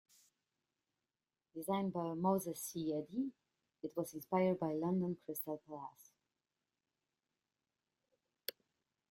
[1.53, 2.91] Designed by Moses C.
[2.91, 3.33] Edey,
[3.83, 6.09] it was inspired by London's Crystal Palace.